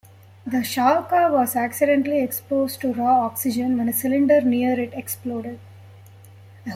The 0.47 0.63
Shalka 0.63 1.29
was 1.31 1.55
accidentally 1.55 2.23
exposed 2.23 2.81
to 2.81 2.91
raw 2.91 3.23
oxygen 3.27 3.77
when 3.77 3.87
a 3.87 3.93
cylinder 3.93 4.41
near 4.41 4.79
it 4.79 4.95
exploded. 4.95 5.59